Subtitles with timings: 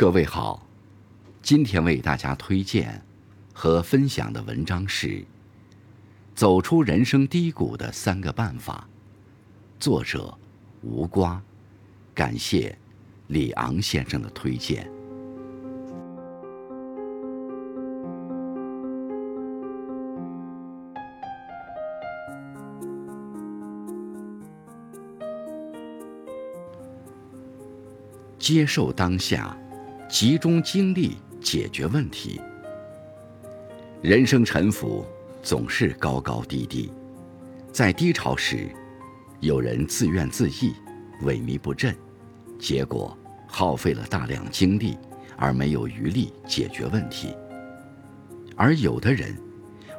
[0.00, 0.66] 各位好，
[1.42, 3.02] 今天为大家推荐
[3.52, 5.08] 和分享的文章是
[6.34, 8.88] 《走出人生低谷的三个办法》，
[9.78, 10.34] 作者
[10.80, 11.42] 吴瓜，
[12.14, 12.78] 感谢
[13.26, 14.90] 李昂先生的推荐。
[28.38, 29.54] 接受当下，
[30.10, 32.40] 集中精力解决问题。
[34.02, 35.06] 人生沉浮
[35.40, 36.90] 总是高高低低，
[37.72, 38.68] 在低潮时，
[39.38, 40.74] 有人自怨自艾、
[41.22, 41.94] 萎靡不振，
[42.58, 43.16] 结果
[43.46, 44.98] 耗费了大量精力，
[45.36, 47.28] 而没有余力解决问题；
[48.56, 49.32] 而有的人，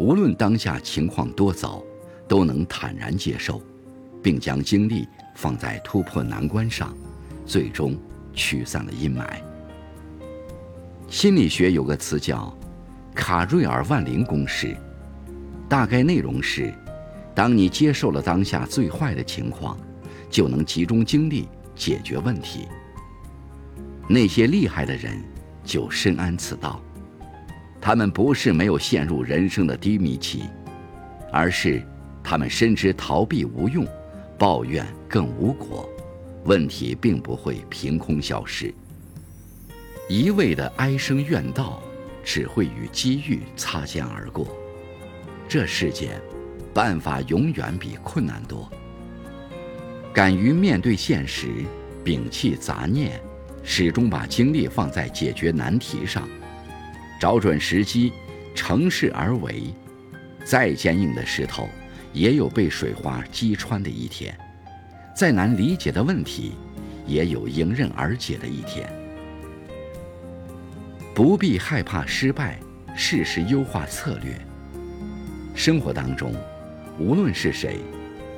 [0.00, 1.84] 无论当下情况多糟，
[2.26, 3.60] 都能坦然接受，
[4.22, 6.96] 并将精力放在突破难关上，
[7.44, 7.94] 最终。
[8.34, 9.26] 驱散了阴霾。
[11.08, 12.54] 心理学有个词叫
[13.14, 14.76] “卡瑞尔万灵公式”，
[15.66, 16.72] 大概内容是：
[17.34, 19.78] 当你接受了当下最坏的情况，
[20.28, 22.68] 就能集中精力解决问题。
[24.06, 25.18] 那些厉害的人
[25.64, 26.78] 就深谙此道，
[27.80, 30.42] 他们不是没有陷入人生的低迷期，
[31.32, 31.82] 而是
[32.22, 33.86] 他们深知逃避无用，
[34.38, 35.88] 抱怨更无果。
[36.44, 38.72] 问题并不会凭空消失，
[40.08, 41.82] 一味的哀声怨道，
[42.24, 44.48] 只会与机遇擦肩而过。
[45.46, 46.18] 这世间，
[46.72, 48.70] 办法永远比困难多。
[50.10, 51.48] 敢于面对现实，
[52.02, 53.20] 摒弃杂念，
[53.62, 56.26] 始终把精力放在解决难题上，
[57.20, 58.10] 找准时机，
[58.54, 59.62] 乘势而为。
[60.42, 61.68] 再坚硬的石头，
[62.14, 64.34] 也有被水花击穿的一天。
[65.14, 66.52] 再难理解的问题，
[67.06, 68.90] 也有迎刃而解的一天。
[71.18, 72.60] 不必害怕失败，
[72.94, 74.38] 适时优化策略。
[75.52, 76.32] 生活当中，
[76.96, 77.80] 无论是谁，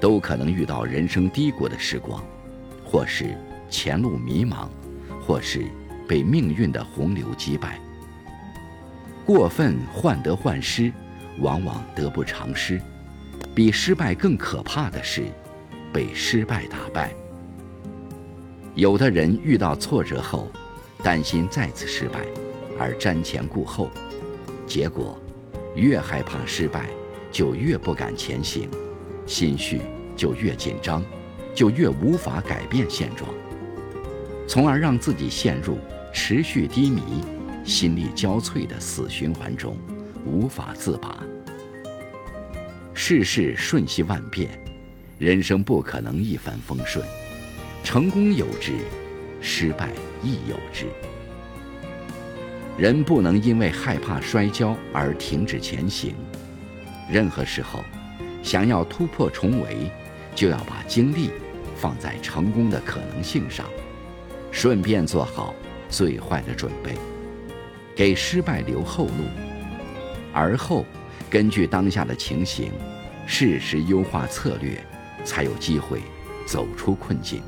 [0.00, 2.22] 都可能遇到人生低谷的时光，
[2.84, 3.36] 或是
[3.68, 4.68] 前路迷茫，
[5.26, 5.66] 或是
[6.08, 7.80] 被命运的洪流击败。
[9.26, 10.92] 过分患得患失，
[11.40, 12.80] 往往得不偿失。
[13.56, 15.24] 比失败更可怕的是。
[15.92, 17.12] 被失败打败，
[18.76, 20.46] 有的人遇到挫折后，
[21.02, 22.20] 担心再次失败，
[22.78, 23.90] 而瞻前顾后，
[24.66, 25.18] 结果
[25.74, 26.88] 越害怕失败，
[27.32, 28.68] 就越不敢前行，
[29.26, 29.80] 心绪
[30.16, 31.04] 就越紧张，
[31.54, 33.28] 就越无法改变现状，
[34.46, 35.78] 从而让自己陷入
[36.12, 37.02] 持续低迷、
[37.64, 39.76] 心力交瘁的死循环中，
[40.24, 41.22] 无法自拔。
[42.94, 44.48] 世事瞬息万变。
[45.18, 47.04] 人生不可能一帆风顺，
[47.82, 48.72] 成功有之，
[49.40, 49.90] 失败
[50.22, 50.86] 亦有之。
[52.78, 56.14] 人不能因为害怕摔跤而停止前行。
[57.10, 57.80] 任何时候，
[58.42, 59.90] 想要突破重围，
[60.34, 61.30] 就要把精力
[61.76, 63.66] 放在成功的可能性上，
[64.52, 65.52] 顺便做好
[65.88, 66.94] 最坏的准备，
[67.96, 69.24] 给失败留后路。
[70.32, 70.86] 而后，
[71.28, 72.70] 根据当下的情形，
[73.26, 74.78] 适时优化策略。
[75.24, 76.00] 才有机会
[76.46, 77.42] 走出困境。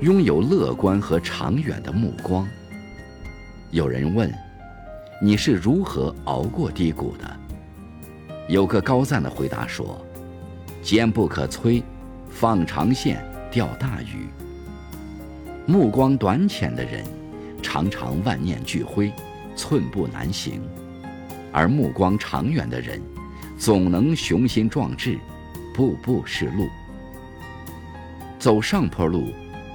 [0.00, 2.46] 拥有乐观和长远的目光。
[3.74, 4.32] 有人问
[5.20, 7.24] ：“你是如何熬过低谷的？”
[8.46, 10.00] 有个高赞的回答说
[10.80, 11.82] ：“坚不可摧，
[12.30, 13.20] 放长线
[13.50, 14.28] 钓大鱼。”
[15.66, 17.04] 目光短浅的人，
[17.60, 19.12] 常常万念俱灰，
[19.56, 20.60] 寸步难行；
[21.50, 23.02] 而目光长远的人，
[23.58, 25.18] 总能雄心壮志。
[25.74, 26.68] 步步是路，
[28.38, 29.32] 走上坡路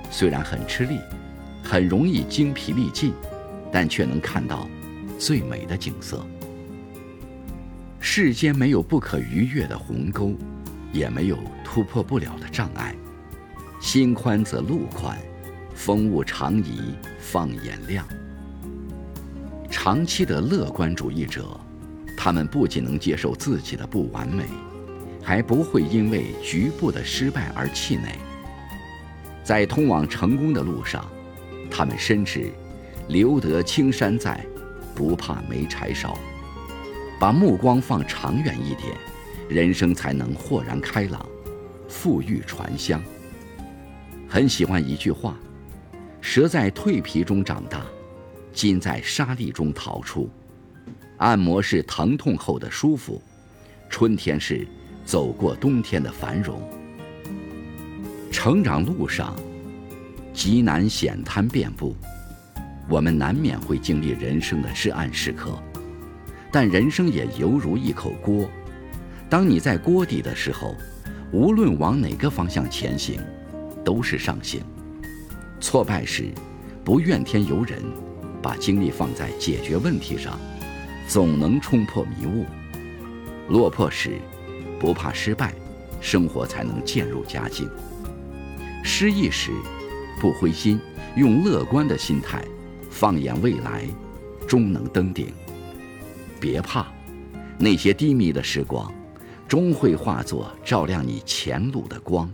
[0.09, 0.97] 虽然很吃力，
[1.61, 3.11] 很容易精疲力尽，
[3.71, 4.69] 但却能看到
[5.17, 6.25] 最美的景色。
[7.99, 10.33] 世间没有不可逾越的鸿沟，
[10.91, 12.95] 也没有突破不了的障碍。
[13.81, 15.17] 心宽则路宽，
[15.73, 18.07] 风物长宜放眼量。
[19.69, 21.59] 长期的乐观主义者，
[22.17, 24.45] 他们不仅能接受自己的不完美。
[25.21, 28.17] 还不会因为局部的失败而气馁。
[29.43, 31.05] 在通往成功的路上，
[31.69, 32.51] 他们深知
[33.09, 34.45] “留得青山在，
[34.95, 36.17] 不怕没柴烧”。
[37.19, 38.95] 把目光放长远一点，
[39.49, 41.27] 人生才能豁然开朗，
[41.89, 43.03] 富裕传香。
[44.29, 45.37] 很喜欢一句话
[46.21, 47.81] ：“蛇在蜕皮中长大，
[48.53, 50.29] 金在沙砾中逃出。
[51.17, 53.21] 按摩是疼痛后的舒服，
[53.89, 54.65] 春天是。”
[55.05, 56.61] 走过冬天的繁荣，
[58.31, 59.35] 成长路上，
[60.31, 61.95] 极难险滩遍布，
[62.89, 65.57] 我们难免会经历人生的至暗时刻。
[66.51, 68.49] 但人生也犹如一口锅，
[69.29, 70.75] 当你在锅底的时候，
[71.31, 73.21] 无论往哪个方向前行，
[73.85, 74.61] 都是上行。
[75.61, 76.29] 挫败时，
[76.83, 77.77] 不怨天尤人，
[78.41, 80.39] 把精力放在解决问题上，
[81.07, 82.45] 总能冲破迷雾。
[83.49, 84.17] 落魄时，
[84.79, 85.53] 不怕失败，
[86.01, 87.69] 生活才能渐入佳境。
[88.83, 89.51] 失意时，
[90.19, 90.79] 不灰心，
[91.15, 92.43] 用乐观的心态，
[92.99, 93.85] 放眼未来，
[94.45, 95.31] 终能登顶。
[96.37, 96.85] 别怕，
[97.57, 98.93] 那些低迷的时光，
[99.47, 102.29] 终会化作照亮你前路的光。